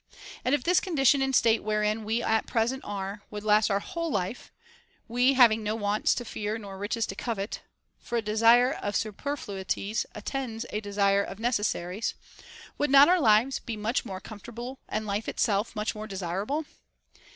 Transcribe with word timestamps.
And 0.43 0.55
if 0.55 0.63
this 0.63 0.79
condition 0.79 1.21
and 1.21 1.35
state 1.35 1.61
wherein 1.63 2.03
we 2.03 2.23
at 2.23 2.47
present 2.47 2.83
are 2.83 3.21
would 3.29 3.43
last 3.43 3.69
our 3.69 3.79
whole 3.79 4.09
life, 4.09 4.51
we 5.07 5.33
having 5.33 5.61
no 5.61 5.75
wants 5.75 6.15
to 6.15 6.25
fear 6.25 6.57
nor 6.57 6.79
riches 6.79 7.05
to 7.05 7.15
covet 7.15 7.61
(for 7.99 8.17
a 8.17 8.21
desire 8.23 8.73
of 8.73 8.95
superfluities 8.95 10.07
attends 10.15 10.65
a 10.71 10.79
desire 10.81 11.21
of 11.23 11.37
necessaries), 11.37 12.15
would 12.79 12.89
not 12.89 13.09
our 13.09 13.21
lives 13.21 13.59
be 13.59 13.77
much 13.77 14.03
more 14.03 14.19
comfortable 14.19 14.79
and 14.89 15.05
life 15.05 15.29
itself 15.29 15.75
much 15.75 15.93
more 15.93 16.07
desirable 16.07 16.65